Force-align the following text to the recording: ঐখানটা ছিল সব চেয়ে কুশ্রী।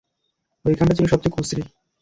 ঐখানটা 0.65 0.93
ছিল 0.97 1.05
সব 1.09 1.19
চেয়ে 1.21 1.33
কুশ্রী। 1.35 1.61